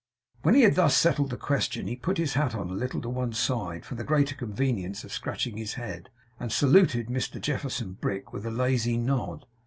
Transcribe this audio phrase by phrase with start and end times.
[0.41, 3.33] When he had thus settled the question, he put his hat a little on one
[3.33, 8.47] side for the greater convenience of scratching his head, and saluted Mr Jefferson Brick with
[8.47, 9.45] a lazy nod.